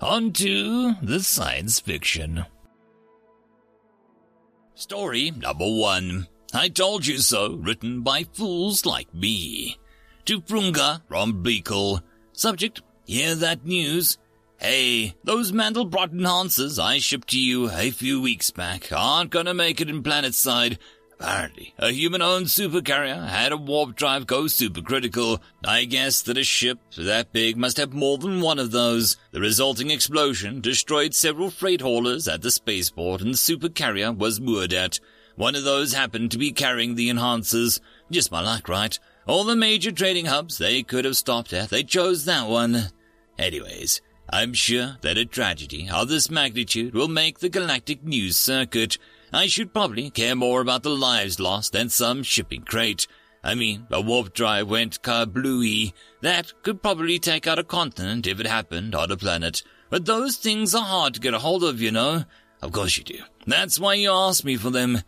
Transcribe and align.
On 0.00 0.32
to 0.32 0.94
the 1.02 1.20
science 1.20 1.78
fiction. 1.78 2.46
Story 4.74 5.30
number 5.30 5.66
one. 5.66 6.26
I 6.54 6.70
told 6.70 7.06
you 7.06 7.18
so, 7.18 7.56
written 7.56 8.00
by 8.00 8.24
fools 8.32 8.86
like 8.86 9.12
me. 9.12 9.78
To 10.24 10.40
Frunga 10.40 11.02
from 11.06 11.44
Bleakle. 11.44 12.00
Subject, 12.32 12.80
hear 13.04 13.34
that 13.34 13.66
news? 13.66 14.16
Hey, 14.56 15.14
those 15.22 15.52
Mandelbrot 15.52 16.14
enhancers 16.14 16.82
I 16.82 16.98
shipped 16.98 17.28
to 17.28 17.40
you 17.40 17.70
a 17.70 17.90
few 17.90 18.22
weeks 18.22 18.50
back 18.50 18.90
aren't 18.90 19.30
gonna 19.30 19.54
make 19.54 19.82
it 19.82 19.90
in 19.90 20.02
planetside 20.02 20.78
Apparently, 21.20 21.74
a 21.78 21.90
human-owned 21.90 22.46
supercarrier 22.46 23.28
had 23.28 23.52
a 23.52 23.56
warp 23.56 23.94
drive 23.94 24.26
go 24.26 24.44
supercritical. 24.44 25.38
I 25.62 25.84
guess 25.84 26.22
that 26.22 26.38
a 26.38 26.44
ship 26.44 26.78
that 26.96 27.30
big 27.30 27.58
must 27.58 27.76
have 27.76 27.92
more 27.92 28.16
than 28.16 28.40
one 28.40 28.58
of 28.58 28.70
those. 28.70 29.18
The 29.30 29.40
resulting 29.40 29.90
explosion 29.90 30.62
destroyed 30.62 31.14
several 31.14 31.50
freight 31.50 31.82
haulers 31.82 32.26
at 32.26 32.40
the 32.40 32.50
spaceport 32.50 33.20
and 33.20 33.34
the 33.34 33.38
supercarrier 33.38 34.16
was 34.16 34.40
moored 34.40 34.72
at. 34.72 34.98
One 35.36 35.54
of 35.54 35.64
those 35.64 35.92
happened 35.92 36.30
to 36.30 36.38
be 36.38 36.52
carrying 36.52 36.94
the 36.94 37.10
enhancers. 37.10 37.80
Just 38.10 38.32
my 38.32 38.40
luck, 38.40 38.66
right? 38.66 38.98
All 39.26 39.44
the 39.44 39.54
major 39.54 39.92
trading 39.92 40.24
hubs 40.24 40.56
they 40.56 40.82
could 40.82 41.04
have 41.04 41.18
stopped 41.18 41.52
at, 41.52 41.68
they 41.68 41.82
chose 41.82 42.24
that 42.24 42.48
one. 42.48 42.88
Anyways, 43.38 44.00
I'm 44.30 44.54
sure 44.54 44.96
that 45.02 45.18
a 45.18 45.26
tragedy 45.26 45.88
of 45.92 46.08
this 46.08 46.30
magnitude 46.30 46.94
will 46.94 47.08
make 47.08 47.40
the 47.40 47.50
galactic 47.50 48.02
news 48.02 48.36
circuit. 48.36 48.96
I 49.32 49.46
should 49.46 49.72
probably 49.72 50.10
care 50.10 50.34
more 50.34 50.60
about 50.60 50.82
the 50.82 50.90
lives 50.90 51.38
lost 51.38 51.72
than 51.72 51.88
some 51.88 52.22
shipping 52.22 52.62
crate. 52.62 53.06
I 53.42 53.54
mean, 53.54 53.86
a 53.90 54.00
warp 54.00 54.34
drive 54.34 54.68
went 54.68 55.02
kablooey. 55.02 55.92
That 56.20 56.52
could 56.62 56.82
probably 56.82 57.18
take 57.18 57.46
out 57.46 57.58
a 57.58 57.64
continent 57.64 58.26
if 58.26 58.40
it 58.40 58.46
happened 58.46 58.94
on 58.94 59.10
a 59.10 59.16
planet. 59.16 59.62
But 59.88 60.04
those 60.04 60.36
things 60.36 60.74
are 60.74 60.84
hard 60.84 61.14
to 61.14 61.20
get 61.20 61.34
a 61.34 61.38
hold 61.38 61.64
of, 61.64 61.80
you 61.80 61.90
know. 61.90 62.24
Of 62.62 62.72
course 62.72 62.98
you 62.98 63.04
do. 63.04 63.18
That's 63.46 63.80
why 63.80 63.94
you 63.94 64.10
asked 64.12 64.44
me 64.44 64.56
for 64.56 64.70
them. 64.70 65.00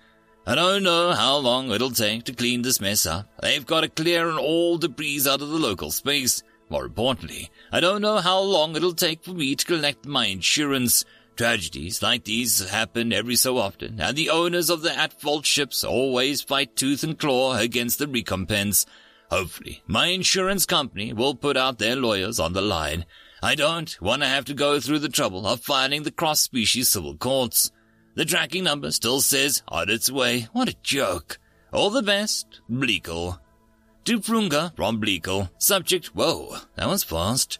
I 0.46 0.54
don't 0.54 0.82
know 0.82 1.12
how 1.12 1.36
long 1.36 1.70
it'll 1.70 1.90
take 1.90 2.24
to 2.24 2.32
clean 2.32 2.62
this 2.62 2.80
mess 2.80 3.06
up. 3.06 3.28
They've 3.40 3.64
got 3.64 3.82
to 3.82 3.88
clear 3.88 4.32
all 4.32 4.78
debris 4.78 5.22
out 5.28 5.42
of 5.42 5.50
the 5.50 5.58
local 5.58 5.90
space. 5.90 6.42
More 6.68 6.86
importantly, 6.86 7.50
I 7.70 7.80
don't 7.80 8.00
know 8.00 8.16
how 8.16 8.40
long 8.40 8.74
it'll 8.74 8.94
take 8.94 9.22
for 9.22 9.34
me 9.34 9.54
to 9.54 9.66
collect 9.66 10.06
my 10.06 10.26
insurance. 10.26 11.04
Tragedies 11.36 12.02
like 12.02 12.25
these 12.25 12.69
happen 12.69 13.12
every 13.12 13.36
so 13.36 13.56
often, 13.56 14.00
and 14.00 14.16
the 14.16 14.30
owners 14.30 14.69
of 14.69 14.83
the 14.83 14.97
at-fault 14.97 15.47
ships 15.47 15.83
always 15.83 16.42
fight 16.42 16.77
tooth 16.77 17.02
and 17.02 17.19
claw 17.19 17.56
against 17.56 17.98
the 17.98 18.06
recompense. 18.06 18.84
Hopefully, 19.30 19.83
my 19.86 20.08
insurance 20.08 20.66
company 20.66 21.12
will 21.12 21.34
put 21.34 21.56
out 21.56 21.78
their 21.78 21.97
lawyers 21.97 22.39
on 22.39 22.52
the 22.52 22.61
line. 22.61 23.06
I 23.42 23.55
don't 23.55 23.98
want 24.00 24.22
to 24.22 24.28
have 24.28 24.44
to 24.44 24.55
go 24.55 24.78
through 24.78 24.98
the 24.98 25.08
trouble 25.08 25.47
of 25.47 25.62
filing 25.62 26.02
the 26.02 26.11
cross-species 26.11 26.91
civil 26.91 27.16
courts. 27.16 27.72
The 28.14 28.27
tracking 28.27 28.64
number 28.64 28.91
still 28.91 29.22
says 29.22 29.62
on 29.69 29.89
its 29.89 30.11
way. 30.11 30.48
What 30.52 30.69
a 30.69 30.77
joke. 30.83 31.39
All 31.72 31.89
the 31.89 32.02
best, 32.02 32.61
Bleakle. 32.70 33.39
To 34.05 34.20
Frunga 34.20 34.77
from 34.77 35.00
Bleakle. 35.00 35.48
Subject, 35.56 36.14
whoa, 36.14 36.56
that 36.77 36.89
was 36.89 37.02
fast. 37.02 37.58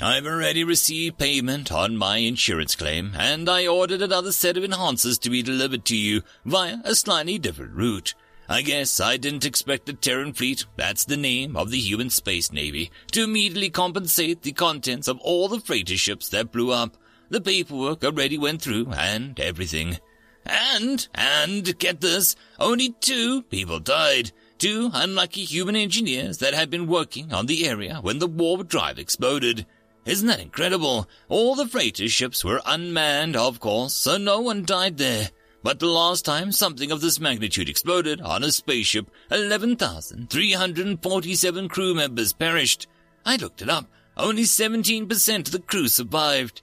I've 0.00 0.26
already 0.26 0.62
received 0.62 1.16
payment 1.16 1.72
on 1.72 1.96
my 1.96 2.18
insurance 2.18 2.76
claim, 2.76 3.12
and 3.18 3.48
I 3.48 3.66
ordered 3.66 4.02
another 4.02 4.30
set 4.30 4.58
of 4.58 4.62
enhancers 4.62 5.18
to 5.20 5.30
be 5.30 5.42
delivered 5.42 5.86
to 5.86 5.96
you 5.96 6.20
via 6.44 6.76
a 6.84 6.94
slightly 6.94 7.38
different 7.38 7.72
route. 7.72 8.14
I 8.46 8.60
guess 8.60 9.00
I 9.00 9.16
didn't 9.16 9.46
expect 9.46 9.86
the 9.86 9.94
Terran 9.94 10.34
fleet, 10.34 10.66
that's 10.76 11.06
the 11.06 11.16
name 11.16 11.56
of 11.56 11.70
the 11.70 11.78
human 11.78 12.10
space 12.10 12.52
navy, 12.52 12.90
to 13.12 13.24
immediately 13.24 13.70
compensate 13.70 14.42
the 14.42 14.52
contents 14.52 15.08
of 15.08 15.18
all 15.20 15.48
the 15.48 15.60
freighter 15.60 15.96
ships 15.96 16.28
that 16.28 16.52
blew 16.52 16.72
up. 16.72 16.98
The 17.30 17.40
paperwork 17.40 18.04
already 18.04 18.36
went 18.36 18.60
through 18.60 18.92
and 18.92 19.40
everything. 19.40 19.98
And, 20.44 21.08
and, 21.14 21.78
get 21.78 22.02
this, 22.02 22.36
only 22.60 22.90
two 23.00 23.44
people 23.44 23.80
died. 23.80 24.32
Two 24.58 24.90
unlucky 24.92 25.44
human 25.44 25.74
engineers 25.74 26.38
that 26.38 26.52
had 26.52 26.68
been 26.68 26.86
working 26.86 27.32
on 27.32 27.46
the 27.46 27.66
area 27.66 27.98
when 28.02 28.18
the 28.18 28.26
warp 28.26 28.68
drive 28.68 28.98
exploded. 28.98 29.64
Isn't 30.06 30.28
that 30.28 30.40
incredible? 30.40 31.06
All 31.28 31.56
the 31.56 31.66
freighter 31.66 32.08
ships 32.08 32.44
were 32.44 32.62
unmanned, 32.64 33.36
of 33.36 33.58
course, 33.58 33.92
so 33.92 34.16
no 34.16 34.40
one 34.40 34.64
died 34.64 34.98
there. 34.98 35.30
But 35.64 35.80
the 35.80 35.86
last 35.86 36.24
time 36.24 36.52
something 36.52 36.92
of 36.92 37.00
this 37.00 37.18
magnitude 37.18 37.68
exploded 37.68 38.20
on 38.20 38.44
a 38.44 38.52
spaceship, 38.52 39.10
11,347 39.32 41.68
crew 41.68 41.92
members 41.92 42.32
perished. 42.32 42.86
I 43.24 43.34
looked 43.34 43.62
it 43.62 43.68
up. 43.68 43.90
Only 44.16 44.44
17% 44.44 45.38
of 45.38 45.50
the 45.50 45.58
crew 45.58 45.88
survived. 45.88 46.62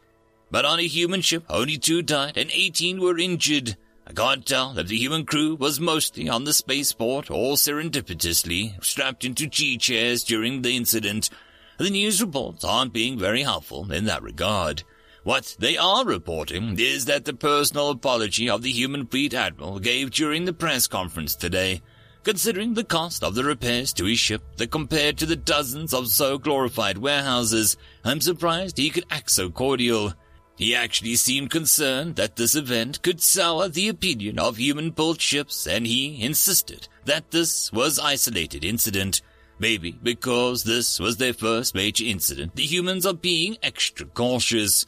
But 0.49 0.63
on 0.63 0.79
a 0.79 0.87
human 0.87 1.19
ship, 1.19 1.43
only 1.49 1.77
two 1.77 2.01
died 2.01 2.37
and 2.37 2.49
18 2.49 3.01
were 3.01 3.17
injured. 3.17 3.75
I 4.07 4.13
can't 4.13 4.45
tell 4.45 4.79
if 4.79 4.87
the 4.87 4.97
human 4.97 5.25
crew 5.25 5.55
was 5.55 5.81
mostly 5.81 6.29
on 6.29 6.45
the 6.45 6.53
spaceport 6.53 7.29
or 7.29 7.55
serendipitously 7.55 8.81
strapped 8.81 9.25
into 9.25 9.47
G-chairs 9.47 10.23
during 10.23 10.61
the 10.61 10.77
incident. 10.77 11.29
The 11.77 11.89
news 11.89 12.21
reports 12.21 12.63
aren't 12.63 12.93
being 12.93 13.17
very 13.17 13.41
helpful 13.41 13.91
in 13.91 14.05
that 14.05 14.21
regard. 14.21 14.83
What 15.23 15.55
they 15.57 15.77
are 15.77 16.05
reporting 16.05 16.75
is 16.77 17.05
that 17.05 17.25
the 17.25 17.33
personal 17.33 17.89
apology 17.89 18.49
of 18.49 18.61
the 18.61 18.71
human 18.71 19.07
fleet 19.07 19.33
admiral 19.33 19.79
gave 19.79 20.11
during 20.11 20.45
the 20.45 20.53
press 20.53 20.85
conference 20.85 21.33
today, 21.35 21.81
considering 22.23 22.73
the 22.73 22.83
cost 22.83 23.23
of 23.23 23.33
the 23.33 23.43
repairs 23.43 23.91
to 23.93 24.05
his 24.05 24.19
ship 24.19 24.43
that 24.57 24.69
compared 24.69 25.17
to 25.17 25.25
the 25.25 25.35
dozens 25.35 25.93
of 25.93 26.09
so 26.09 26.37
glorified 26.37 26.97
warehouses, 26.97 27.75
I'm 28.03 28.21
surprised 28.21 28.77
he 28.77 28.89
could 28.89 29.05
act 29.09 29.31
so 29.31 29.49
cordial. 29.49 30.13
He 30.55 30.75
actually 30.75 31.15
seemed 31.15 31.49
concerned 31.49 32.17
that 32.17 32.35
this 32.35 32.53
event 32.55 33.01
could 33.01 33.21
sour 33.21 33.67
the 33.67 33.89
opinion 33.89 34.37
of 34.37 34.57
human-built 34.57 35.19
ships, 35.19 35.65
and 35.65 35.87
he 35.87 36.21
insisted 36.21 36.87
that 37.05 37.31
this 37.31 37.71
was 37.73 37.97
isolated 37.97 38.63
incident 38.63 39.21
Maybe 39.59 39.91
because 39.91 40.63
this 40.63 40.99
was 40.99 41.17
their 41.17 41.33
first 41.33 41.75
major 41.75 42.03
incident, 42.05 42.55
the 42.55 42.63
humans 42.63 43.05
are 43.05 43.13
being 43.13 43.57
extra 43.61 44.05
cautious. 44.05 44.85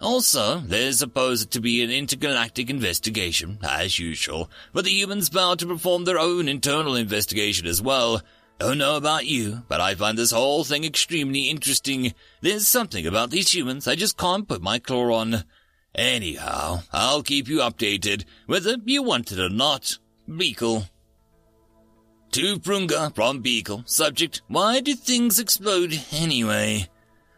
Also, 0.00 0.58
there's 0.58 0.98
supposed 0.98 1.50
to 1.50 1.60
be 1.60 1.82
an 1.82 1.90
intergalactic 1.90 2.68
investigation, 2.68 3.58
as 3.62 3.98
usual, 3.98 4.50
but 4.72 4.84
the 4.84 4.90
humans 4.90 5.30
bound 5.30 5.60
to 5.60 5.66
perform 5.66 6.04
their 6.04 6.18
own 6.18 6.48
internal 6.48 6.94
investigation 6.94 7.66
as 7.66 7.80
well. 7.80 8.22
Don't 8.58 8.78
know 8.78 8.96
about 8.96 9.26
you, 9.26 9.62
but 9.68 9.80
I 9.80 9.94
find 9.94 10.16
this 10.16 10.30
whole 10.30 10.62
thing 10.62 10.84
extremely 10.84 11.50
interesting. 11.50 12.14
There's 12.40 12.68
something 12.68 13.06
about 13.06 13.30
these 13.30 13.52
humans 13.52 13.88
I 13.88 13.96
just 13.96 14.16
can't 14.16 14.48
put 14.48 14.62
my 14.62 14.78
claw 14.78 15.12
on. 15.14 15.44
Anyhow, 15.94 16.82
I'll 16.92 17.22
keep 17.22 17.48
you 17.48 17.58
updated, 17.58 18.24
whether 18.46 18.76
you 18.84 19.02
want 19.02 19.32
it 19.32 19.40
or 19.40 19.48
not. 19.48 19.98
Beagle. 20.28 20.84
To 22.34 22.58
Frunga 22.58 23.14
from 23.14 23.42
Beagle. 23.42 23.84
Subject, 23.86 24.42
why 24.48 24.80
do 24.80 24.96
things 24.96 25.38
explode 25.38 25.96
anyway? 26.10 26.88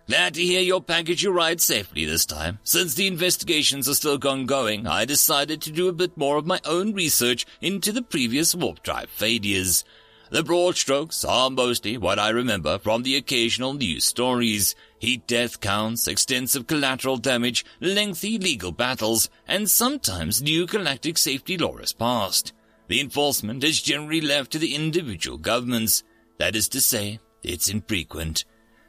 Glad 0.09 0.33
to 0.33 0.43
hear 0.43 0.63
your 0.63 0.81
package 0.81 1.23
arrived 1.27 1.61
safely 1.61 2.07
this 2.07 2.25
time. 2.25 2.61
Since 2.63 2.95
the 2.95 3.07
investigations 3.07 3.91
are 3.91 3.95
still 3.95 4.19
ongoing, 4.27 4.87
I 4.87 5.05
decided 5.05 5.61
to 5.61 5.71
do 5.71 5.89
a 5.89 5.93
bit 5.93 6.17
more 6.17 6.39
of 6.39 6.47
my 6.47 6.61
own 6.65 6.95
research 6.95 7.45
into 7.61 7.93
the 7.93 8.01
previous 8.01 8.55
warp 8.55 8.83
drive 8.83 9.11
failures. 9.11 9.85
The 10.31 10.43
broad 10.43 10.77
strokes 10.77 11.27
are 11.27 11.51
mostly 11.51 11.99
what 11.99 12.19
I 12.19 12.31
remember 12.31 12.79
from 12.79 13.03
the 13.03 13.17
occasional 13.17 13.75
news 13.75 14.07
stories. 14.07 14.75
Heat 14.99 15.27
death 15.27 15.61
counts, 15.61 16.09
extensive 16.09 16.67
collateral 16.67 17.19
damage, 17.19 17.67
lengthy 17.81 18.39
legal 18.39 18.73
battles, 18.73 19.29
and 19.47 19.69
sometimes 19.69 20.41
new 20.41 20.67
galactic 20.67 21.19
safety 21.19 21.59
laws 21.59 21.93
passed. 21.93 22.55
The 22.89 23.01
enforcement 23.01 23.65
is 23.65 23.83
generally 23.83 24.21
left 24.21 24.53
to 24.53 24.59
the 24.59 24.75
individual 24.75 25.39
governments. 25.39 26.05
That 26.39 26.55
is 26.55 26.69
to 26.71 26.81
say, 26.81 27.21
it's 27.43 27.69
infrequent. 27.69 28.45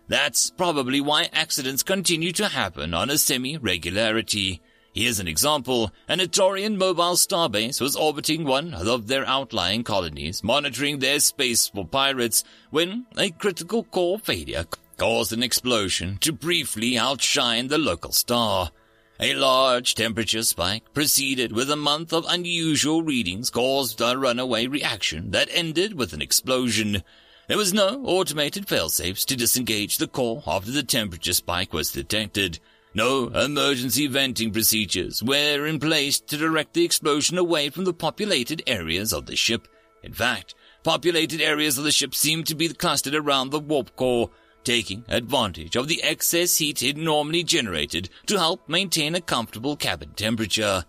That's 0.07 0.51
probably 0.51 1.01
why 1.01 1.29
accidents 1.33 1.83
continue 1.83 2.31
to 2.33 2.47
happen 2.47 2.93
on 2.93 3.09
a 3.09 3.17
semi-regularity. 3.17 4.61
Here's 4.93 5.19
an 5.19 5.27
example. 5.27 5.91
An 6.07 6.19
Atorian 6.19 6.77
mobile 6.77 7.15
starbase 7.15 7.81
was 7.81 7.95
orbiting 7.95 8.45
one 8.45 8.73
of 8.73 9.07
their 9.07 9.27
outlying 9.27 9.83
colonies, 9.83 10.43
monitoring 10.43 10.99
their 10.99 11.19
space 11.19 11.67
for 11.67 11.85
pirates, 11.85 12.43
when 12.71 13.05
a 13.17 13.29
critical 13.31 13.83
core 13.83 14.17
failure 14.17 14.65
caused 14.97 15.33
an 15.33 15.43
explosion 15.43 16.17
to 16.21 16.31
briefly 16.31 16.97
outshine 16.97 17.67
the 17.67 17.77
local 17.77 18.11
star. 18.11 18.71
A 19.19 19.33
large 19.33 19.95
temperature 19.95 20.43
spike 20.43 20.93
preceded 20.93 21.51
with 21.51 21.71
a 21.71 21.75
month 21.75 22.13
of 22.13 22.27
unusual 22.29 23.01
readings 23.01 23.49
caused 23.49 23.99
a 23.99 24.15
runaway 24.15 24.67
reaction 24.67 25.31
that 25.31 25.49
ended 25.51 25.95
with 25.95 26.13
an 26.13 26.21
explosion. 26.21 27.01
There 27.47 27.57
was 27.57 27.73
no 27.73 28.03
automated 28.05 28.67
failsafes 28.67 29.25
to 29.25 29.35
disengage 29.35 29.97
the 29.97 30.07
core 30.07 30.43
after 30.45 30.69
the 30.69 30.83
temperature 30.83 31.33
spike 31.33 31.73
was 31.73 31.91
detected. 31.91 32.59
No 32.93 33.29
emergency 33.29 34.05
venting 34.05 34.51
procedures 34.51 35.23
were 35.23 35.65
in 35.65 35.79
place 35.79 36.19
to 36.19 36.37
direct 36.37 36.75
the 36.75 36.85
explosion 36.85 37.39
away 37.39 37.71
from 37.71 37.85
the 37.85 37.93
populated 37.93 38.61
areas 38.67 39.13
of 39.13 39.25
the 39.25 39.35
ship. 39.35 39.67
In 40.03 40.13
fact, 40.13 40.53
populated 40.83 41.41
areas 41.41 41.79
of 41.79 41.85
the 41.85 41.91
ship 41.91 42.13
seemed 42.13 42.45
to 42.47 42.55
be 42.55 42.69
clustered 42.69 43.15
around 43.15 43.49
the 43.49 43.59
warp 43.59 43.95
core, 43.95 44.29
taking 44.67 45.05
advantage 45.07 45.77
of 45.77 45.87
the 45.87 46.03
excess 46.03 46.57
heat 46.57 46.83
it 46.83 46.97
normally 46.97 47.41
generated 47.41 48.09
to 48.25 48.37
help 48.37 48.67
maintain 48.67 49.15
a 49.15 49.21
comfortable 49.21 49.77
cabin 49.77 50.09
temperature. 50.13 50.83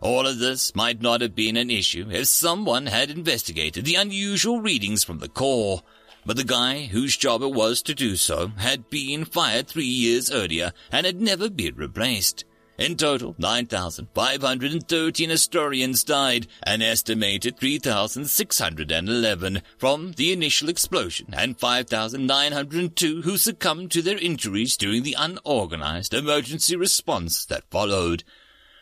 All 0.00 0.26
of 0.26 0.40
this 0.40 0.74
might 0.74 1.00
not 1.00 1.20
have 1.20 1.36
been 1.36 1.56
an 1.56 1.70
issue 1.70 2.08
if 2.10 2.26
someone 2.26 2.86
had 2.86 3.08
investigated 3.08 3.84
the 3.84 3.94
unusual 3.94 4.60
readings 4.60 5.04
from 5.04 5.20
the 5.20 5.28
core, 5.28 5.80
but 6.26 6.36
the 6.36 6.42
guy 6.42 6.86
whose 6.86 7.16
job 7.16 7.42
it 7.42 7.52
was 7.52 7.82
to 7.82 7.94
do 7.94 8.16
so 8.16 8.48
had 8.56 8.90
been 8.90 9.24
fired 9.24 9.68
three 9.68 9.84
years 9.84 10.28
earlier 10.32 10.72
and 10.90 11.06
had 11.06 11.20
never 11.20 11.48
been 11.48 11.76
replaced. 11.76 12.44
In 12.80 12.96
total, 12.96 13.36
9,513 13.36 15.28
Astorians 15.28 16.02
died, 16.02 16.46
an 16.62 16.80
estimated 16.80 17.58
3,611 17.58 19.60
from 19.76 20.12
the 20.12 20.32
initial 20.32 20.70
explosion, 20.70 21.26
and 21.34 21.60
5,902 21.60 23.20
who 23.20 23.36
succumbed 23.36 23.90
to 23.90 24.00
their 24.00 24.16
injuries 24.16 24.78
during 24.78 25.02
the 25.02 25.14
unorganized 25.18 26.14
emergency 26.14 26.74
response 26.74 27.44
that 27.44 27.70
followed. 27.70 28.24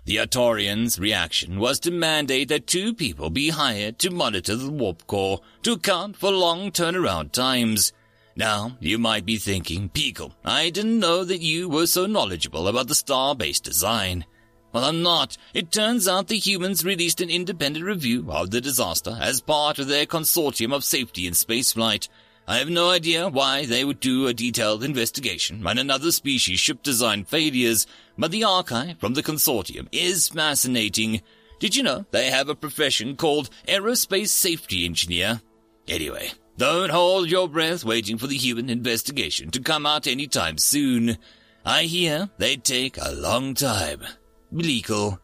The 0.05 0.19
Atorians' 0.19 1.01
reaction 1.01 1.59
was 1.59 1.81
to 1.81 1.91
mandate 1.91 2.51
that 2.51 2.69
two 2.69 2.95
people 2.95 3.31
be 3.31 3.49
hired 3.49 3.99
to 3.99 4.11
monitor 4.11 4.55
the 4.55 4.71
warp 4.71 5.09
core 5.09 5.41
to 5.65 5.73
account 5.73 6.17
for 6.17 6.31
long 6.31 6.71
turnaround 6.71 7.33
times. 7.33 7.93
Now, 8.39 8.77
you 8.79 8.99
might 8.99 9.27
be 9.27 9.37
thinking, 9.37 9.89
Pico, 9.89 10.31
I 10.45 10.71
didn't 10.71 11.01
know 11.01 11.25
that 11.25 11.41
you 11.41 11.69
were 11.69 11.89
so 11.89 12.07
knowledgeable 12.07 12.69
about 12.69 12.87
the 12.87 12.95
star-based 12.95 13.65
design. 13.65 14.25
Well, 14.73 14.85
I'm 14.85 15.03
not. 15.03 15.37
It 15.55 15.73
turns 15.73 16.07
out 16.07 16.29
the 16.29 16.39
humans 16.39 16.85
released 16.85 17.21
an 17.21 17.31
independent 17.31 17.85
review 17.85 18.31
of 18.31 18.53
the 18.53 18.61
disaster 18.61 19.19
as 19.21 19.41
part 19.41 19.81
of 19.81 19.89
their 19.89 20.07
consortium 20.07 20.73
of 20.73 20.85
safety 20.85 21.27
in 21.27 21.33
spaceflight. 21.33 22.09
I 22.47 22.59
have 22.59 22.71
no 22.71 22.91
idea 22.91 23.29
why 23.29 23.67
they 23.67 23.85
would 23.85 23.99
do 23.99 24.29
a 24.29 24.35
detailed 24.35 24.85
investigation 24.85 25.67
on 25.67 25.77
another 25.77 26.13
species 26.13 26.61
ship 26.61 26.85
design 26.85 27.25
failures, 27.25 27.89
but 28.17 28.31
the 28.31 28.45
archive 28.45 29.01
from 29.01 29.15
the 29.15 29.23
consortium 29.25 29.89
is 29.91 30.29
fascinating. 30.29 31.23
Did 31.59 31.75
you 31.75 31.83
know 31.83 32.07
they 32.13 32.31
have 32.31 32.49
a 32.49 32.55
profession 32.55 33.17
called 33.17 33.51
aerospace 33.67 34.29
safety 34.29 34.85
engineer? 34.85 35.41
Anyway, 35.89 36.31
don't 36.59 36.91
hold 36.91 37.31
your 37.31 37.49
breath 37.49 37.85
waiting 37.85 38.19
for 38.19 38.27
the 38.27 38.37
human 38.37 38.69
investigation 38.69 39.49
to 39.53 39.61
come 39.61 39.87
out 39.87 40.09
any 40.09 40.27
time 40.27 40.59
soon. 40.59 41.17
I 41.65 41.85
hear 41.85 42.31
they 42.39 42.57
take 42.57 42.99
a 43.01 43.13
long 43.13 43.55
time. 43.55 44.03
Bleakel. 44.53 45.21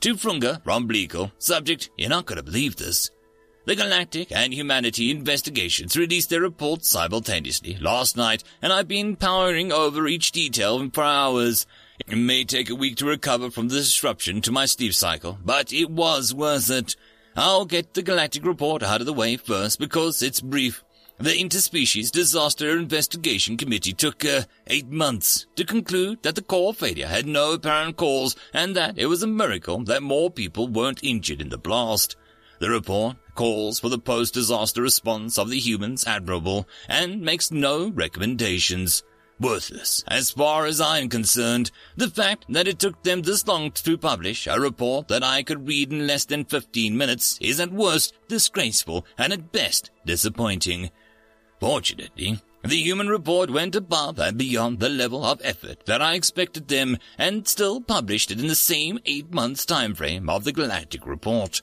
To 0.00 0.14
Frunga 0.14 0.62
from 0.62 0.88
Bleakel. 0.88 1.32
Subject, 1.38 1.90
you're 1.98 2.08
not 2.08 2.26
gonna 2.26 2.44
believe 2.44 2.76
this. 2.76 3.10
The 3.66 3.74
Galactic 3.74 4.30
and 4.30 4.54
Humanity 4.54 5.10
investigations 5.10 5.96
released 5.96 6.30
their 6.30 6.42
reports 6.42 6.88
simultaneously 6.88 7.76
last 7.80 8.16
night, 8.16 8.44
and 8.62 8.72
I've 8.72 8.86
been 8.86 9.16
powering 9.16 9.72
over 9.72 10.06
each 10.06 10.30
detail 10.30 10.88
for 10.90 11.02
hours. 11.02 11.66
It 12.06 12.16
may 12.16 12.44
take 12.44 12.70
a 12.70 12.76
week 12.76 12.96
to 12.98 13.06
recover 13.06 13.50
from 13.50 13.68
the 13.68 13.76
disruption 13.76 14.40
to 14.42 14.52
my 14.52 14.66
sleep 14.66 14.94
cycle, 14.94 15.38
but 15.44 15.72
it 15.72 15.90
was 15.90 16.32
worth 16.32 16.70
it. 16.70 16.94
I'll 17.36 17.64
get 17.64 17.94
the 17.94 18.02
galactic 18.02 18.44
report 18.44 18.84
out 18.84 19.00
of 19.00 19.06
the 19.06 19.12
way 19.12 19.36
first 19.36 19.80
because 19.80 20.22
it's 20.22 20.40
brief. 20.40 20.84
The 21.18 21.30
Interspecies 21.30 22.12
Disaster 22.12 22.76
Investigation 22.76 23.56
Committee 23.56 23.92
took, 23.92 24.24
uh, 24.24 24.42
eight 24.68 24.88
months 24.88 25.46
to 25.56 25.64
conclude 25.64 26.22
that 26.22 26.36
the 26.36 26.42
core 26.42 26.72
failure 26.72 27.08
had 27.08 27.26
no 27.26 27.52
apparent 27.52 27.96
cause 27.96 28.36
and 28.52 28.76
that 28.76 28.98
it 28.98 29.06
was 29.06 29.22
a 29.24 29.26
miracle 29.26 29.82
that 29.84 30.02
more 30.02 30.30
people 30.30 30.68
weren't 30.68 31.02
injured 31.02 31.40
in 31.40 31.48
the 31.48 31.58
blast. 31.58 32.14
The 32.60 32.70
report 32.70 33.16
calls 33.34 33.80
for 33.80 33.88
the 33.88 33.98
post-disaster 33.98 34.82
response 34.82 35.36
of 35.36 35.50
the 35.50 35.58
humans 35.58 36.06
admirable 36.06 36.68
and 36.88 37.20
makes 37.20 37.50
no 37.50 37.88
recommendations. 37.90 39.02
Worthless, 39.40 40.04
as 40.06 40.30
far 40.30 40.64
as 40.64 40.80
I'm 40.80 41.08
concerned. 41.08 41.72
The 41.96 42.08
fact 42.08 42.46
that 42.50 42.68
it 42.68 42.78
took 42.78 43.02
them 43.02 43.22
this 43.22 43.46
long 43.46 43.72
to 43.72 43.98
publish 43.98 44.46
a 44.46 44.60
report 44.60 45.08
that 45.08 45.24
I 45.24 45.42
could 45.42 45.66
read 45.66 45.92
in 45.92 46.06
less 46.06 46.24
than 46.24 46.44
15 46.44 46.96
minutes 46.96 47.38
is 47.40 47.58
at 47.58 47.72
worst 47.72 48.14
disgraceful 48.28 49.04
and 49.18 49.32
at 49.32 49.50
best 49.50 49.90
disappointing. 50.06 50.90
Fortunately, 51.58 52.40
the 52.62 52.76
human 52.76 53.08
report 53.08 53.50
went 53.50 53.74
above 53.74 54.18
and 54.18 54.38
beyond 54.38 54.78
the 54.78 54.88
level 54.88 55.24
of 55.24 55.40
effort 55.44 55.84
that 55.86 56.00
I 56.00 56.14
expected 56.14 56.68
them 56.68 56.96
and 57.18 57.46
still 57.46 57.80
published 57.80 58.30
it 58.30 58.40
in 58.40 58.46
the 58.46 58.54
same 58.54 59.00
eight 59.04 59.34
months 59.34 59.66
time 59.66 59.94
frame 59.94 60.30
of 60.30 60.44
the 60.44 60.52
galactic 60.52 61.06
report. 61.06 61.60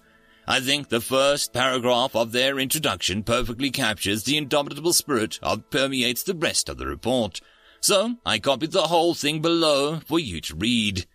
I 0.48 0.60
think 0.60 0.90
the 0.90 1.02
first 1.02 1.54
paragraph 1.54 2.16
of 2.16 2.34
their 2.34 2.60
introduction 2.60 3.24
perfectly 3.24 3.72
captures 3.72 4.24
the 4.24 4.38
indomitable 4.38 4.94
spirit 4.94 5.40
that 5.42 5.70
permeates 5.70 6.24
the 6.24 6.36
rest 6.36 6.68
of 6.68 6.78
the 6.78 6.86
report. 6.86 7.40
So 7.82 8.18
I 8.26 8.38
copied 8.38 8.72
the 8.72 8.84
whole 8.84 9.16
thing 9.16 9.42
below 9.42 10.00
for 10.00 10.20
you 10.20 10.40
to 10.42 10.56
read. 10.56 11.08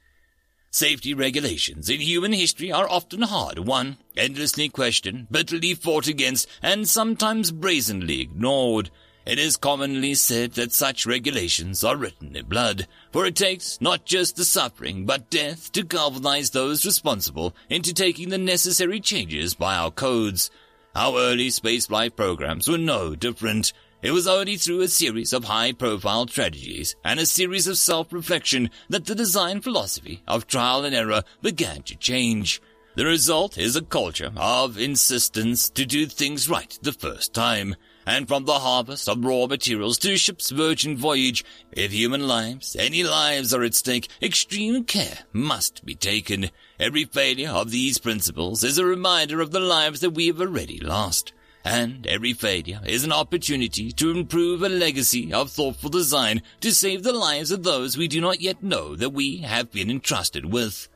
Safety 0.70 1.14
regulations 1.14 1.88
in 1.88 2.00
human 2.00 2.32
history 2.32 2.70
are 2.72 2.90
often 2.90 3.22
hard 3.22 3.60
won, 3.60 3.98
endlessly 4.16 4.68
questioned, 4.68 5.28
bitterly 5.30 5.74
fought 5.74 6.08
against, 6.08 6.48
and 6.60 6.88
sometimes 6.88 7.52
brazenly 7.52 8.20
ignored. 8.20 8.90
It 9.24 9.38
is 9.38 9.56
commonly 9.56 10.14
said 10.14 10.52
that 10.52 10.72
such 10.72 11.06
regulations 11.06 11.82
are 11.82 11.96
written 11.96 12.36
in 12.36 12.46
blood, 12.46 12.86
for 13.10 13.26
it 13.26 13.36
takes 13.36 13.80
not 13.80 14.04
just 14.04 14.36
the 14.36 14.44
suffering, 14.44 15.06
but 15.06 15.30
death 15.30 15.72
to 15.72 15.82
galvanize 15.82 16.50
those 16.50 16.84
responsible 16.84 17.54
into 17.70 17.94
taking 17.94 18.28
the 18.28 18.38
necessary 18.38 19.00
changes 19.00 19.54
by 19.54 19.76
our 19.76 19.90
codes. 19.90 20.50
Our 20.94 21.18
early 21.18 21.48
spaceflight 21.48 22.16
programs 22.16 22.68
were 22.68 22.78
no 22.78 23.14
different. 23.14 23.72
It 24.06 24.12
was 24.12 24.28
only 24.28 24.56
through 24.56 24.82
a 24.82 24.88
series 24.88 25.32
of 25.32 25.42
high-profile 25.42 26.26
tragedies 26.26 26.94
and 27.04 27.18
a 27.18 27.26
series 27.26 27.66
of 27.66 27.76
self-reflection 27.76 28.70
that 28.88 29.06
the 29.06 29.16
design 29.16 29.60
philosophy 29.60 30.22
of 30.28 30.46
trial 30.46 30.84
and 30.84 30.94
error 30.94 31.24
began 31.42 31.82
to 31.82 31.96
change. 31.96 32.62
The 32.94 33.04
result 33.04 33.58
is 33.58 33.74
a 33.74 33.82
culture 33.82 34.30
of 34.36 34.78
insistence 34.78 35.68
to 35.70 35.84
do 35.84 36.06
things 36.06 36.48
right 36.48 36.78
the 36.82 36.92
first 36.92 37.34
time. 37.34 37.74
And 38.06 38.28
from 38.28 38.44
the 38.44 38.60
harvest 38.60 39.08
of 39.08 39.24
raw 39.24 39.48
materials 39.48 39.98
to 39.98 40.08
the 40.10 40.18
ship's 40.18 40.50
virgin 40.50 40.96
voyage, 40.96 41.44
if 41.72 41.90
human 41.90 42.28
lives, 42.28 42.76
any 42.78 43.02
lives 43.02 43.52
are 43.52 43.64
at 43.64 43.74
stake, 43.74 44.06
extreme 44.22 44.84
care 44.84 45.18
must 45.32 45.84
be 45.84 45.96
taken. 45.96 46.50
Every 46.78 47.06
failure 47.06 47.50
of 47.50 47.72
these 47.72 47.98
principles 47.98 48.62
is 48.62 48.78
a 48.78 48.84
reminder 48.84 49.40
of 49.40 49.50
the 49.50 49.58
lives 49.58 49.98
that 49.98 50.10
we 50.10 50.28
have 50.28 50.40
already 50.40 50.78
lost 50.78 51.32
and 51.66 52.06
every 52.06 52.32
failure 52.32 52.80
is 52.86 53.02
an 53.02 53.10
opportunity 53.10 53.90
to 53.90 54.12
improve 54.12 54.62
a 54.62 54.68
legacy 54.68 55.32
of 55.32 55.50
thoughtful 55.50 55.90
design 55.90 56.40
to 56.60 56.72
save 56.72 57.02
the 57.02 57.12
lives 57.12 57.50
of 57.50 57.64
those 57.64 57.96
we 57.96 58.06
do 58.06 58.20
not 58.20 58.40
yet 58.40 58.62
know 58.62 58.94
that 58.94 59.10
we 59.10 59.38
have 59.38 59.72
been 59.72 59.90
entrusted 59.90 60.44
with. 60.52 60.88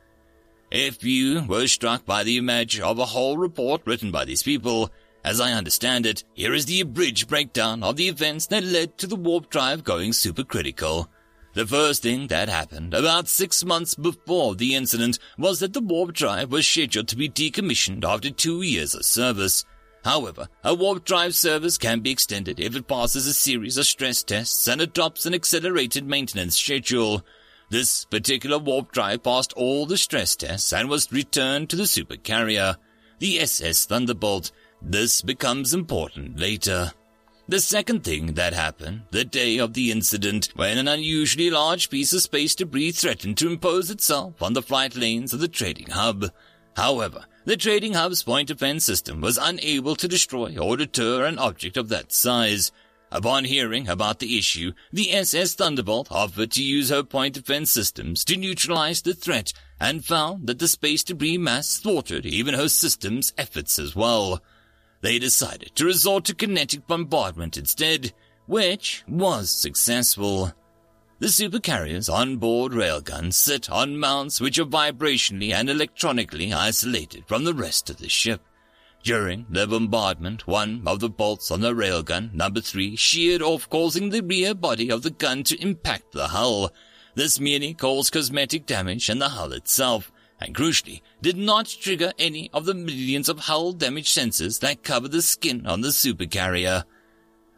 If 0.70 1.02
you 1.02 1.42
were 1.42 1.66
struck 1.66 2.06
by 2.06 2.22
the 2.22 2.38
image 2.38 2.78
of 2.78 3.00
a 3.00 3.06
whole 3.06 3.36
report 3.36 3.82
written 3.84 4.12
by 4.12 4.24
these 4.24 4.44
people, 4.44 4.92
as 5.24 5.40
I 5.40 5.54
understand 5.54 6.06
it, 6.06 6.22
here 6.34 6.54
is 6.54 6.66
the 6.66 6.82
abridged 6.82 7.26
breakdown 7.26 7.82
of 7.82 7.96
the 7.96 8.06
events 8.06 8.46
that 8.46 8.62
led 8.62 8.96
to 8.98 9.08
the 9.08 9.16
warp 9.16 9.50
drive 9.50 9.82
going 9.82 10.12
supercritical. 10.12 11.08
The 11.54 11.66
first 11.66 12.04
thing 12.04 12.28
that 12.28 12.48
happened 12.48 12.94
about 12.94 13.26
six 13.26 13.64
months 13.64 13.96
before 13.96 14.54
the 14.54 14.76
incident 14.76 15.18
was 15.36 15.58
that 15.58 15.72
the 15.72 15.80
warp 15.80 16.12
drive 16.12 16.52
was 16.52 16.64
scheduled 16.64 17.08
to 17.08 17.16
be 17.16 17.28
decommissioned 17.28 18.04
after 18.04 18.30
two 18.30 18.62
years 18.62 18.94
of 18.94 19.04
service. 19.04 19.64
However, 20.04 20.48
a 20.64 20.74
warp 20.74 21.04
drive 21.04 21.34
service 21.34 21.76
can 21.76 22.00
be 22.00 22.10
extended 22.10 22.58
if 22.58 22.74
it 22.74 22.88
passes 22.88 23.26
a 23.26 23.34
series 23.34 23.76
of 23.76 23.86
stress 23.86 24.22
tests 24.22 24.66
and 24.66 24.80
adopts 24.80 25.26
an 25.26 25.34
accelerated 25.34 26.06
maintenance 26.06 26.58
schedule. 26.58 27.22
This 27.68 28.04
particular 28.06 28.58
warp 28.58 28.92
drive 28.92 29.22
passed 29.22 29.52
all 29.52 29.86
the 29.86 29.98
stress 29.98 30.34
tests 30.36 30.72
and 30.72 30.88
was 30.88 31.12
returned 31.12 31.70
to 31.70 31.76
the 31.76 31.84
supercarrier, 31.84 32.76
the 33.18 33.40
SS 33.40 33.86
Thunderbolt. 33.86 34.52
This 34.82 35.20
becomes 35.20 35.74
important 35.74 36.38
later. 36.38 36.92
The 37.46 37.60
second 37.60 38.04
thing 38.04 38.34
that 38.34 38.54
happened, 38.54 39.02
the 39.10 39.24
day 39.24 39.58
of 39.58 39.74
the 39.74 39.90
incident, 39.90 40.50
when 40.54 40.78
an 40.78 40.88
unusually 40.88 41.50
large 41.50 41.90
piece 41.90 42.12
of 42.12 42.22
space 42.22 42.54
debris 42.54 42.92
threatened 42.92 43.36
to 43.38 43.50
impose 43.50 43.90
itself 43.90 44.40
on 44.40 44.52
the 44.52 44.62
flight 44.62 44.96
lanes 44.96 45.34
of 45.34 45.40
the 45.40 45.48
trading 45.48 45.90
hub. 45.90 46.26
However, 46.76 47.26
the 47.50 47.56
trading 47.56 47.94
hub's 47.94 48.22
point 48.22 48.46
defense 48.46 48.84
system 48.84 49.20
was 49.20 49.36
unable 49.36 49.96
to 49.96 50.06
destroy 50.06 50.56
or 50.56 50.76
deter 50.76 51.24
an 51.24 51.36
object 51.36 51.76
of 51.76 51.88
that 51.88 52.12
size. 52.12 52.70
Upon 53.10 53.44
hearing 53.44 53.88
about 53.88 54.20
the 54.20 54.38
issue, 54.38 54.70
the 54.92 55.12
SS 55.12 55.54
Thunderbolt 55.54 56.12
offered 56.12 56.52
to 56.52 56.62
use 56.62 56.90
her 56.90 57.02
point 57.02 57.34
defense 57.34 57.72
systems 57.72 58.24
to 58.26 58.36
neutralize 58.36 59.02
the 59.02 59.14
threat 59.14 59.52
and 59.80 60.04
found 60.04 60.46
that 60.46 60.60
the 60.60 60.68
space 60.68 61.02
debris 61.02 61.38
mass 61.38 61.78
thwarted 61.78 62.24
even 62.24 62.54
her 62.54 62.68
system's 62.68 63.32
efforts 63.36 63.80
as 63.80 63.96
well. 63.96 64.40
They 65.00 65.18
decided 65.18 65.74
to 65.74 65.86
resort 65.86 66.26
to 66.26 66.36
kinetic 66.36 66.86
bombardment 66.86 67.56
instead, 67.56 68.12
which 68.46 69.02
was 69.08 69.50
successful. 69.50 70.52
The 71.20 71.26
supercarrier's 71.26 72.08
onboard 72.08 72.72
railguns 72.72 73.34
sit 73.34 73.68
on 73.68 73.98
mounts 73.98 74.40
which 74.40 74.58
are 74.58 74.64
vibrationally 74.64 75.52
and 75.52 75.68
electronically 75.68 76.50
isolated 76.50 77.24
from 77.26 77.44
the 77.44 77.52
rest 77.52 77.90
of 77.90 77.98
the 77.98 78.08
ship. 78.08 78.40
During 79.02 79.44
the 79.50 79.66
bombardment, 79.66 80.46
one 80.46 80.82
of 80.86 81.00
the 81.00 81.10
bolts 81.10 81.50
on 81.50 81.60
the 81.60 81.74
railgun, 81.74 82.32
number 82.32 82.62
three, 82.62 82.96
sheared 82.96 83.42
off, 83.42 83.68
causing 83.68 84.08
the 84.08 84.22
rear 84.22 84.54
body 84.54 84.90
of 84.90 85.02
the 85.02 85.10
gun 85.10 85.44
to 85.44 85.60
impact 85.60 86.12
the 86.12 86.28
hull. 86.28 86.72
This 87.14 87.38
merely 87.38 87.74
caused 87.74 88.14
cosmetic 88.14 88.64
damage 88.64 89.10
in 89.10 89.18
the 89.18 89.28
hull 89.28 89.52
itself, 89.52 90.10
and 90.40 90.54
crucially, 90.54 91.02
did 91.20 91.36
not 91.36 91.66
trigger 91.66 92.14
any 92.18 92.48
of 92.54 92.64
the 92.64 92.72
millions 92.72 93.28
of 93.28 93.40
hull 93.40 93.74
damage 93.74 94.08
sensors 94.08 94.60
that 94.60 94.82
cover 94.82 95.06
the 95.06 95.20
skin 95.20 95.66
on 95.66 95.82
the 95.82 95.88
supercarrier. 95.88 96.84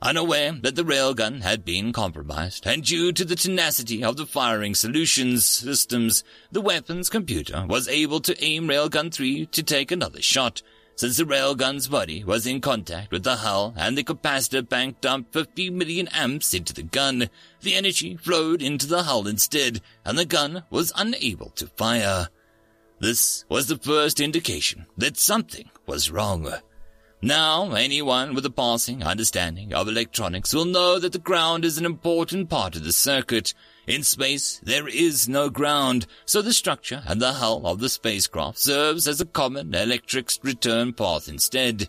Unaware 0.03 0.59
that 0.63 0.75
the 0.75 0.83
railgun 0.83 1.43
had 1.43 1.65
been 1.65 1.93
compromised, 1.93 2.67
and 2.67 2.83
due 2.83 3.13
to 3.13 3.25
the 3.25 3.37
tenacity 3.37 4.03
of 4.03 4.17
the 4.17 4.27
firing 4.27 4.75
solutions 4.75 5.45
systems, 5.45 6.25
the 6.51 6.61
weapons 6.61 7.09
computer 7.09 7.65
was 7.69 7.87
able 7.87 8.19
to 8.19 8.45
aim 8.45 8.67
Railgun 8.67 9.15
3 9.15 9.47
to 9.47 9.63
take 9.63 9.93
another 9.93 10.21
shot, 10.21 10.61
since 10.97 11.19
the 11.19 11.25
railgun's 11.25 11.87
body 11.87 12.25
was 12.25 12.49
in 12.49 12.61
contact 12.61 13.13
with 13.13 13.23
the 13.23 13.37
hull 13.37 13.75
and 13.77 13.97
the 13.97 14.03
capacitor 14.03 14.69
bank 14.69 15.01
dumped 15.01 15.33
50 15.33 15.71
million 15.71 16.09
amps 16.09 16.53
into 16.53 16.75
the 16.75 16.83
gun, 16.83 17.31
the 17.61 17.77
energy 17.77 18.17
flowed 18.17 18.61
into 18.61 18.89
the 18.89 19.05
hull 19.05 19.29
instead, 19.29 19.81
and 20.05 20.19
the 20.19 20.25
gun 20.25 20.65
was 20.69 20.93
unable 20.97 21.51
to 21.51 21.69
fire. 21.77 22.29
This 22.99 23.45
was 23.49 23.69
the 23.69 23.79
first 23.79 24.19
indication 24.19 24.87
that 24.97 25.17
something 25.17 25.71
was 25.87 26.11
wrong. 26.11 26.53
Now, 27.25 27.73
anyone 27.73 28.35
with 28.35 28.45
a 28.45 28.51
passing 28.51 29.03
understanding 29.03 29.73
of 29.73 29.87
electronics 29.87 30.53
will 30.53 30.65
know 30.65 30.99
that 30.99 31.13
the 31.13 31.19
ground 31.19 31.65
is 31.65 31.79
an 31.79 31.87
important 31.87 32.51
part 32.51 32.75
of 32.75 32.83
the 32.83 32.93
circuit, 32.93 33.55
in 33.87 34.05
space, 34.05 34.61
there 34.63 34.87
is 34.87 35.29
no 35.29 35.51
ground, 35.51 36.07
so 36.25 36.41
the 36.41 36.53
structure 36.53 37.03
and 37.05 37.21
the 37.21 37.35
hull 37.35 37.67
of 37.67 37.81
the 37.81 37.89
spacecraft 37.89 38.59
serves 38.59 39.09
as 39.09 39.21
a 39.21 39.27
common 39.27 39.75
electric 39.75 40.31
return 40.43 40.93
path 40.93 41.29
instead. 41.29 41.89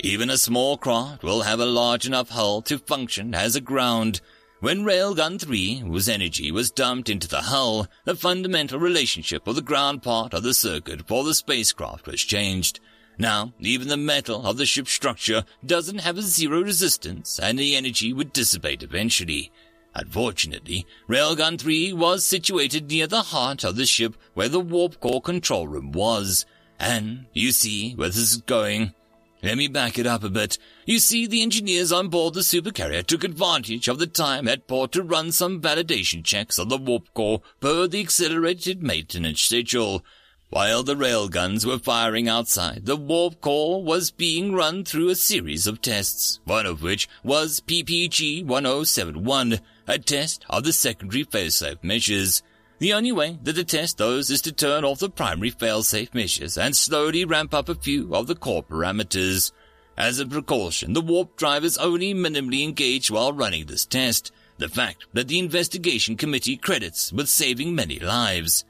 Even 0.00 0.30
a 0.30 0.38
small 0.38 0.76
craft 0.76 1.22
will 1.22 1.42
have 1.42 1.60
a 1.60 1.66
large 1.66 2.06
enough 2.06 2.30
hull 2.30 2.60
to 2.62 2.78
function 2.78 3.36
as 3.36 3.54
a 3.54 3.60
ground. 3.60 4.20
When 4.58 4.84
Railgun 4.84 5.40
3 5.40 5.76
whose 5.76 6.08
energy 6.08 6.50
was 6.50 6.72
dumped 6.72 7.08
into 7.08 7.28
the 7.28 7.42
hull, 7.42 7.86
the 8.04 8.16
fundamental 8.16 8.80
relationship 8.80 9.46
of 9.46 9.54
the 9.54 9.62
ground 9.62 10.02
part 10.02 10.34
of 10.34 10.42
the 10.42 10.54
circuit 10.54 11.06
for 11.06 11.22
the 11.22 11.34
spacecraft 11.34 12.08
was 12.08 12.20
changed. 12.22 12.80
Now, 13.18 13.52
even 13.58 13.88
the 13.88 13.96
metal 13.96 14.46
of 14.46 14.56
the 14.56 14.66
ship's 14.66 14.92
structure 14.92 15.44
doesn't 15.66 15.98
have 15.98 16.16
a 16.16 16.22
zero 16.22 16.62
resistance, 16.62 17.40
and 17.40 17.58
the 17.58 17.74
energy 17.74 18.12
would 18.12 18.32
dissipate 18.32 18.82
eventually. 18.84 19.50
Unfortunately, 19.94 20.86
Railgun 21.08 21.58
3 21.58 21.92
was 21.92 22.24
situated 22.24 22.88
near 22.88 23.08
the 23.08 23.22
heart 23.22 23.64
of 23.64 23.74
the 23.74 23.86
ship 23.86 24.16
where 24.34 24.48
the 24.48 24.60
warp 24.60 25.00
core 25.00 25.20
control 25.20 25.66
room 25.66 25.90
was. 25.90 26.46
And 26.78 27.26
you 27.32 27.50
see 27.50 27.94
where 27.94 28.08
this 28.08 28.18
is 28.18 28.36
going. 28.36 28.94
Let 29.42 29.56
me 29.56 29.66
back 29.66 29.98
it 29.98 30.06
up 30.06 30.22
a 30.22 30.30
bit. 30.30 30.58
You 30.84 30.98
see, 30.98 31.26
the 31.26 31.42
engineers 31.42 31.92
on 31.92 32.08
board 32.08 32.34
the 32.34 32.40
supercarrier 32.40 33.04
took 33.04 33.24
advantage 33.24 33.88
of 33.88 33.98
the 33.98 34.06
time 34.06 34.46
at 34.46 34.68
port 34.68 34.92
to 34.92 35.02
run 35.02 35.32
some 35.32 35.60
validation 35.60 36.24
checks 36.24 36.58
on 36.58 36.68
the 36.68 36.76
warp 36.76 37.12
core 37.14 37.42
per 37.60 37.88
the 37.88 38.00
accelerated 38.00 38.82
maintenance 38.82 39.40
schedule. 39.40 40.04
While 40.50 40.82
the 40.82 40.96
railguns 40.96 41.66
were 41.66 41.78
firing 41.78 42.26
outside, 42.26 42.86
the 42.86 42.96
warp 42.96 43.42
core 43.42 43.84
was 43.84 44.10
being 44.10 44.54
run 44.54 44.82
through 44.82 45.10
a 45.10 45.14
series 45.14 45.66
of 45.66 45.82
tests, 45.82 46.40
one 46.44 46.64
of 46.64 46.80
which 46.80 47.06
was 47.22 47.60
PPG-1071, 47.60 49.60
a 49.86 49.98
test 49.98 50.46
of 50.48 50.64
the 50.64 50.72
secondary 50.72 51.26
failsafe 51.26 51.84
measures. 51.84 52.42
The 52.78 52.94
only 52.94 53.12
way 53.12 53.38
that 53.42 53.56
to 53.56 53.64
test 53.64 53.98
those 53.98 54.30
is 54.30 54.40
to 54.42 54.52
turn 54.52 54.86
off 54.86 55.00
the 55.00 55.10
primary 55.10 55.50
failsafe 55.50 56.14
measures 56.14 56.56
and 56.56 56.74
slowly 56.74 57.26
ramp 57.26 57.52
up 57.52 57.68
a 57.68 57.74
few 57.74 58.14
of 58.14 58.26
the 58.26 58.34
core 58.34 58.62
parameters. 58.62 59.52
As 59.98 60.18
a 60.18 60.24
precaution, 60.24 60.94
the 60.94 61.02
warp 61.02 61.36
drive 61.36 61.64
is 61.64 61.76
only 61.76 62.14
minimally 62.14 62.64
engaged 62.64 63.10
while 63.10 63.34
running 63.34 63.66
this 63.66 63.84
test, 63.84 64.32
the 64.56 64.70
fact 64.70 65.04
that 65.12 65.28
the 65.28 65.40
investigation 65.40 66.16
committee 66.16 66.56
credits 66.56 67.12
with 67.12 67.28
saving 67.28 67.74
many 67.74 67.98
lives. 67.98 68.64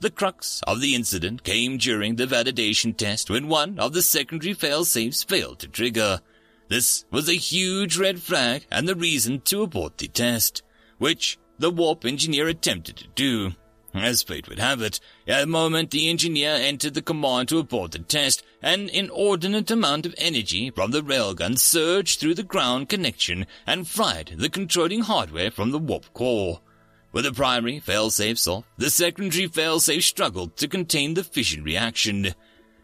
The 0.00 0.10
crux 0.10 0.60
of 0.66 0.80
the 0.80 0.94
incident 0.94 1.44
came 1.44 1.78
during 1.78 2.16
the 2.16 2.26
validation 2.26 2.96
test 2.96 3.30
when 3.30 3.48
one 3.48 3.78
of 3.78 3.92
the 3.92 4.02
secondary 4.02 4.52
fail-safes 4.52 5.22
failed 5.22 5.60
to 5.60 5.68
trigger. 5.68 6.20
This 6.68 7.04
was 7.10 7.28
a 7.28 7.34
huge 7.34 7.96
red 7.96 8.20
flag 8.20 8.66
and 8.70 8.86
the 8.86 8.94
reason 8.94 9.40
to 9.42 9.62
abort 9.62 9.98
the 9.98 10.08
test, 10.08 10.62
which 10.98 11.38
the 11.58 11.70
warp 11.70 12.04
engineer 12.04 12.48
attempted 12.48 12.96
to 12.96 13.06
do. 13.14 13.52
As 13.94 14.24
fate 14.24 14.48
would 14.48 14.58
have 14.58 14.82
it, 14.82 14.98
at 15.28 15.42
the 15.42 15.46
moment 15.46 15.92
the 15.92 16.10
engineer 16.10 16.50
entered 16.50 16.94
the 16.94 17.02
command 17.02 17.48
to 17.50 17.58
abort 17.58 17.92
the 17.92 18.00
test, 18.00 18.42
an 18.60 18.88
inordinate 18.88 19.70
amount 19.70 20.04
of 20.04 20.16
energy 20.18 20.70
from 20.70 20.90
the 20.90 21.00
railgun 21.00 21.56
surged 21.56 22.18
through 22.18 22.34
the 22.34 22.42
ground 22.42 22.88
connection 22.88 23.46
and 23.68 23.86
fried 23.86 24.34
the 24.36 24.50
controlling 24.50 25.02
hardware 25.02 25.52
from 25.52 25.70
the 25.70 25.78
warp 25.78 26.12
core. 26.12 26.60
With 27.14 27.26
the 27.26 27.32
primary 27.32 27.80
failsafe 27.80 28.48
off, 28.48 28.64
the 28.76 28.90
secondary 28.90 29.48
failsafe 29.48 30.02
struggled 30.02 30.56
to 30.56 30.66
contain 30.66 31.14
the 31.14 31.22
fission 31.22 31.62
reaction. 31.62 32.34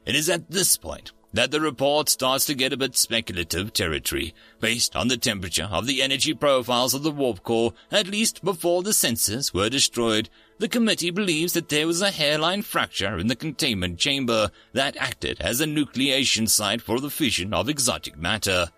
It 0.07 0.15
is 0.15 0.31
at 0.31 0.49
this 0.49 0.77
point 0.77 1.11
that 1.33 1.51
the 1.51 1.61
report 1.61 2.09
starts 2.09 2.47
to 2.47 2.55
get 2.55 2.73
a 2.73 2.77
bit 2.77 2.97
speculative 2.97 3.73
territory, 3.73 4.33
based 4.61 4.95
on 4.95 5.09
the 5.09 5.17
temperature 5.17 5.69
of 5.73 5.89
the 5.89 6.01
energy 6.01 6.33
profiles 6.33 6.95
of 6.95 7.03
the 7.03 7.11
warp 7.11 7.43
core, 7.43 7.73
at 7.91 8.07
least 8.07 8.45
before 8.45 8.85
the 8.85 8.91
sensors 8.91 9.53
were 9.53 9.69
destroyed. 9.69 10.31
The 10.59 10.69
committee 10.69 11.11
believes 11.11 11.55
that 11.55 11.69
there 11.69 11.89
was 11.89 12.01
a 12.01 12.13
hairline 12.13 12.63
fracture 12.63 13.19
in 13.19 13.27
the 13.27 13.35
containment 13.35 13.99
chamber 13.99 14.53
that 14.75 14.97
acted 14.97 15.41
as 15.41 15.61
a 15.61 15.67
nucleation 15.67 16.49
site 16.49 16.83
for 16.83 17.01
the 17.01 17.11
fission 17.11 17.53
of 17.53 17.69
exotic 17.69 18.17
matter. 18.17 18.69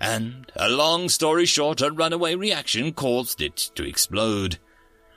And, 0.00 0.50
a 0.56 0.70
long 0.70 1.10
story 1.10 1.44
short, 1.44 1.82
a 1.82 1.90
runaway 1.90 2.36
reaction 2.36 2.94
caused 2.94 3.42
it 3.42 3.70
to 3.74 3.86
explode. 3.86 4.58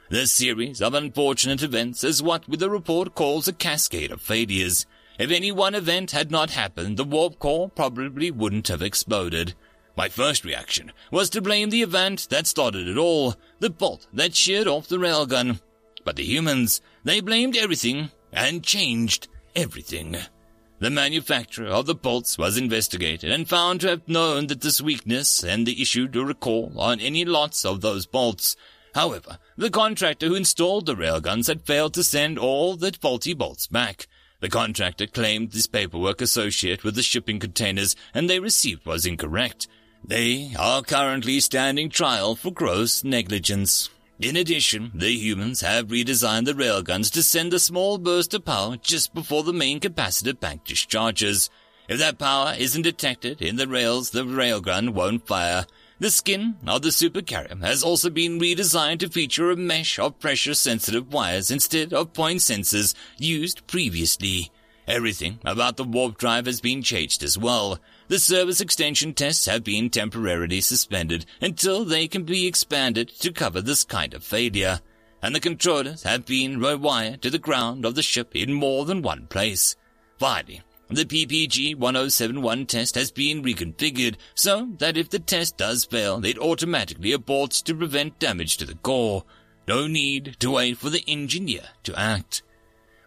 This 0.09 0.31
series 0.31 0.81
of 0.81 0.93
unfortunate 0.93 1.61
events 1.61 2.01
is 2.01 2.23
what 2.23 2.45
the 2.47 2.69
report 2.69 3.13
calls 3.13 3.45
a 3.49 3.53
cascade 3.53 4.09
of 4.09 4.21
failures. 4.21 4.85
If 5.19 5.31
any 5.31 5.51
one 5.51 5.75
event 5.75 6.11
had 6.11 6.31
not 6.31 6.51
happened, 6.51 6.95
the 6.95 7.03
warp 7.03 7.39
core 7.39 7.69
probably 7.69 8.31
wouldn't 8.31 8.69
have 8.69 8.81
exploded. 8.81 9.53
My 9.97 10.07
first 10.07 10.45
reaction 10.45 10.93
was 11.11 11.29
to 11.31 11.41
blame 11.41 11.71
the 11.71 11.81
event 11.81 12.27
that 12.29 12.47
started 12.47 12.87
it 12.87 12.97
all, 12.97 13.35
the 13.59 13.69
bolt 13.69 14.07
that 14.13 14.33
sheared 14.33 14.65
off 14.65 14.87
the 14.87 14.95
railgun. 14.95 15.59
But 16.05 16.15
the 16.15 16.23
humans, 16.23 16.79
they 17.03 17.19
blamed 17.19 17.57
everything 17.57 18.11
and 18.31 18.63
changed 18.63 19.27
everything. 19.57 20.15
The 20.79 20.89
manufacturer 20.89 21.67
of 21.67 21.85
the 21.85 21.95
bolts 21.95 22.37
was 22.37 22.55
investigated 22.55 23.29
and 23.29 23.49
found 23.49 23.81
to 23.81 23.89
have 23.89 24.07
known 24.07 24.47
that 24.47 24.61
this 24.61 24.79
weakness 24.79 25.43
and 25.43 25.67
the 25.67 25.81
issued 25.81 26.15
a 26.15 26.23
recall 26.23 26.71
on 26.77 27.01
any 27.01 27.25
lots 27.25 27.65
of 27.65 27.81
those 27.81 28.05
bolts. 28.05 28.55
However, 28.97 29.37
the 29.55 29.69
contractor 29.69 30.25
who 30.25 30.33
installed 30.33 30.87
the 30.87 30.95
railguns 30.95 31.45
had 31.45 31.67
failed 31.67 31.93
to 31.93 32.03
send 32.03 32.39
all 32.39 32.75
the 32.75 32.91
faulty 32.99 33.35
bolts 33.35 33.67
back. 33.67 34.07
The 34.39 34.49
contractor 34.49 35.05
claimed 35.05 35.51
this 35.51 35.67
paperwork 35.67 36.19
associated 36.19 36.83
with 36.83 36.95
the 36.95 37.03
shipping 37.03 37.37
containers 37.37 37.95
and 38.15 38.27
they 38.27 38.39
received 38.39 38.87
was 38.87 39.05
incorrect. 39.05 39.67
They 40.03 40.51
are 40.57 40.81
currently 40.81 41.39
standing 41.41 41.91
trial 41.91 42.35
for 42.35 42.49
gross 42.49 43.03
negligence. 43.03 43.91
In 44.19 44.35
addition, 44.35 44.91
the 44.95 45.11
humans 45.11 45.61
have 45.61 45.89
redesigned 45.89 46.45
the 46.45 46.53
railguns 46.53 47.11
to 47.11 47.21
send 47.21 47.53
a 47.53 47.59
small 47.59 47.99
burst 47.99 48.33
of 48.33 48.45
power 48.45 48.77
just 48.77 49.13
before 49.13 49.43
the 49.43 49.53
main 49.53 49.79
capacitor 49.79 50.39
bank 50.39 50.65
discharges. 50.65 51.51
If 51.87 51.99
that 51.99 52.17
power 52.17 52.55
isn't 52.57 52.81
detected 52.81 53.43
in 53.43 53.57
the 53.57 53.67
rails, 53.67 54.09
the 54.09 54.23
railgun 54.23 54.95
won't 54.95 55.27
fire. 55.27 55.67
The 55.99 56.11
skin 56.11 56.57
of 56.67 56.83
the 56.83 56.89
supercarrier 56.89 57.59
has 57.63 57.81
also 57.81 58.11
been 58.11 58.39
redesigned 58.39 58.99
to 58.99 59.09
feature 59.09 59.49
a 59.49 59.55
mesh 59.55 59.97
of 59.97 60.19
pressure-sensitive 60.19 61.11
wires 61.11 61.49
instead 61.49 61.91
of 61.91 62.13
point 62.13 62.41
sensors 62.41 62.93
used 63.17 63.65
previously. 63.65 64.51
Everything 64.87 65.39
about 65.43 65.75
the 65.75 65.83
warp 65.83 66.19
drive 66.19 66.45
has 66.45 66.61
been 66.61 66.83
changed 66.83 67.23
as 67.23 67.35
well. 67.35 67.79
The 68.09 68.19
service 68.19 68.61
extension 68.61 69.15
tests 69.15 69.47
have 69.47 69.63
been 69.63 69.89
temporarily 69.89 70.61
suspended 70.61 71.25
until 71.41 71.83
they 71.83 72.07
can 72.07 72.25
be 72.25 72.45
expanded 72.45 73.09
to 73.19 73.33
cover 73.33 73.59
this 73.59 73.83
kind 73.83 74.13
of 74.13 74.23
failure. 74.23 74.81
And 75.23 75.33
the 75.33 75.39
controllers 75.39 76.03
have 76.03 76.27
been 76.27 76.59
rewired 76.59 77.21
to 77.21 77.31
the 77.31 77.39
ground 77.39 77.85
of 77.85 77.95
the 77.95 78.03
ship 78.03 78.35
in 78.35 78.53
more 78.53 78.85
than 78.85 79.01
one 79.01 79.25
place. 79.25 79.75
Finally, 80.19 80.61
The 80.89 81.03
PPG 81.03 81.75
1071 81.75 82.65
test 82.65 82.95
has 82.95 83.11
been 83.11 83.43
reconfigured 83.43 84.15
so 84.33 84.69
that 84.79 84.95
if 84.95 85.09
the 85.09 85.19
test 85.19 85.57
does 85.57 85.83
fail, 85.83 86.23
it 86.23 86.37
automatically 86.37 87.11
aborts 87.11 87.61
to 87.63 87.75
prevent 87.75 88.19
damage 88.19 88.55
to 88.57 88.65
the 88.65 88.75
core. 88.75 89.25
No 89.67 89.87
need 89.87 90.37
to 90.39 90.51
wait 90.51 90.77
for 90.77 90.89
the 90.89 91.03
engineer 91.05 91.63
to 91.83 91.99
act. 91.99 92.41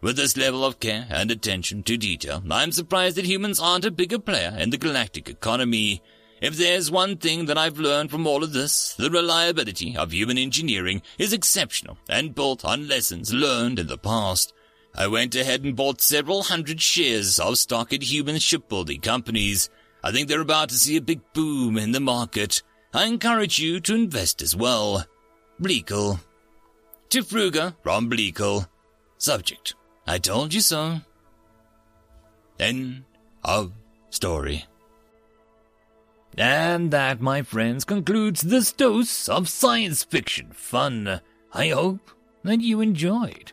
With 0.03 0.17
this 0.17 0.37
level 0.37 0.63
of 0.63 0.79
care 0.79 1.07
and 1.09 1.31
attention 1.31 1.83
to 1.85 1.97
detail, 1.97 2.43
I'm 2.51 2.73
surprised 2.73 3.17
that 3.17 3.25
humans 3.25 3.59
aren't 3.59 3.87
a 3.87 3.91
bigger 3.91 4.19
player 4.19 4.55
in 4.59 4.69
the 4.69 4.79
galactic 4.79 5.31
economy. 5.31 6.03
If 6.43 6.57
there's 6.57 6.91
one 6.91 7.17
thing 7.17 7.47
that 7.47 7.57
I've 7.57 7.79
learned 7.79 8.11
from 8.11 8.27
all 8.27 8.45
of 8.45 8.53
this, 8.53 8.95
the 8.95 9.11
reliability 9.11 9.97
of 9.97 10.13
human 10.13 10.37
engineering 10.37 11.01
is 11.19 11.33
exceptional 11.33 11.97
and 12.11 12.35
built 12.35 12.63
on 12.63 12.89
lessons 12.89 13.33
learned 13.33 13.79
in 13.79 13.87
the 13.87 13.99
past. 13.99 14.53
I 14.95 15.07
went 15.07 15.35
ahead 15.35 15.65
and 15.65 15.77
bought 15.77 16.01
several 16.01 16.43
hundred 16.43 16.81
shares 16.81 17.39
of 17.39 17.59
stock 17.59 17.93
in 17.93 18.01
human 18.01 18.39
shipbuilding 18.39 19.01
companies. 19.01 19.71
I 20.03 20.13
think 20.13 20.29
they're 20.29 20.41
about 20.41 20.71
to 20.71 20.75
see 20.75 20.97
a 20.97 21.03
big 21.03 21.21
boom 21.33 21.79
in 21.79 21.93
the 21.93 22.01
market. 22.01 22.63
I 22.93 23.05
encourage 23.05 23.59
you 23.59 23.81
to 23.81 23.95
invest 23.95 24.43
as 24.43 24.57
well. 24.57 25.05
Bleakel. 25.61 26.21
To 27.11 27.23
Frunga 27.23 27.75
from 27.83 28.11
Bleakel. 28.11 28.67
Subject. 29.19 29.75
I 30.07 30.19
told 30.19 30.53
you 30.53 30.61
so. 30.61 31.01
End 32.59 33.05
of 33.45 33.73
story. 34.11 34.65
And 36.37 36.91
that, 36.91 37.21
my 37.21 37.43
friends, 37.43 37.85
concludes 37.85 38.41
this 38.41 38.73
dose 38.73 39.29
of 39.29 39.49
science 39.49 40.05
fiction 40.05 40.51
fun. 40.53 41.21
I 41.53 41.69
hope 41.69 42.11
that 42.45 42.61
you 42.61 42.81
enjoyed. 42.81 43.53